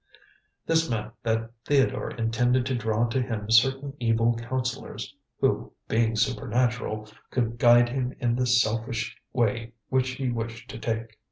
This 0.65 0.89
meant 0.89 1.13
that 1.21 1.51
Theodore 1.63 2.09
intended 2.09 2.65
to 2.65 2.75
draw 2.75 3.05
to 3.09 3.21
him 3.21 3.51
certain 3.51 3.93
evil 3.99 4.35
counsellors, 4.35 5.15
who, 5.39 5.73
being 5.87 6.15
supernatural, 6.15 7.07
could 7.29 7.59
guide 7.59 7.89
him 7.89 8.15
in 8.19 8.35
the 8.35 8.47
selfish 8.47 9.15
way 9.31 9.73
which 9.89 10.09
he 10.13 10.31
wished 10.31 10.71
to 10.71 10.79
take. 10.79 11.19